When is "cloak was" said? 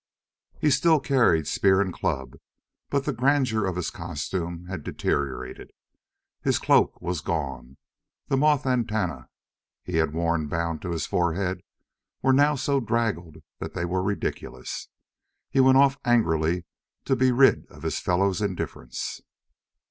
6.57-7.21